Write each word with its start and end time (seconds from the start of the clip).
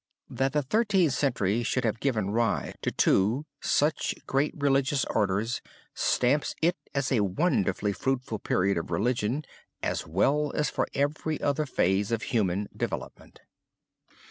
That 0.31 0.53
the 0.53 0.63
Thirteenth 0.63 1.13
Century 1.13 1.61
should 1.61 1.83
have 1.85 1.99
given 1.99 2.31
rise 2.31 2.73
to 2.81 2.89
two 2.91 3.45
such 3.59 4.15
great 4.25 4.51
religious 4.57 5.05
orders 5.05 5.61
stamps 5.93 6.55
it 6.59 6.75
as 6.95 7.11
a 7.11 7.19
wonderfully 7.19 7.93
fruitful 7.93 8.39
period 8.39 8.77
for 8.77 8.93
religion 8.95 9.43
as 9.83 10.07
well 10.07 10.53
as 10.55 10.71
for 10.71 10.87
every 10.95 11.39
other 11.39 11.67
phrase 11.67 12.11
of 12.11 12.23
human 12.33 12.67
development. 12.75 13.41